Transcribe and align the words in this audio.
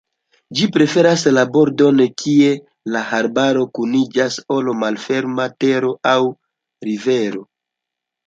Ĝi 0.59 0.67
preferas 0.75 1.25
la 1.33 1.41
bordojn 1.57 1.99
kie 2.21 2.55
la 2.95 3.03
arbaro 3.19 3.67
kuniĝas 3.79 4.39
al 4.55 4.73
malferma 4.85 5.47
tero 5.65 5.91
aŭ 6.13 6.17
rivero. 6.89 7.45